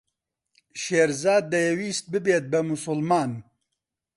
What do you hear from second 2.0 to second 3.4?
ببێت بە موسڵمان.